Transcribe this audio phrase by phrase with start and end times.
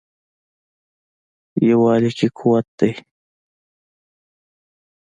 [1.69, 2.91] یووالي کې قوت دی.